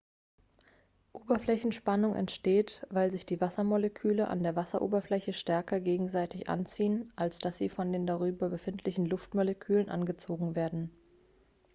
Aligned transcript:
oberflächenspannung 1.13 2.15
entsteht 2.15 2.87
weil 2.89 3.11
sich 3.11 3.23
die 3.27 3.39
wassermoleküle 3.39 4.29
an 4.29 4.41
der 4.41 4.55
wasseroberfläche 4.55 5.31
stärker 5.31 5.79
gegenseitig 5.79 6.49
anziehen 6.49 7.13
als 7.15 7.37
dass 7.37 7.59
sie 7.59 7.69
von 7.69 7.93
den 7.93 8.07
darüber 8.07 8.49
befindlichen 8.49 9.05
luftmolekülen 9.05 9.89
angezogen 9.89 10.55
werden 10.55 10.89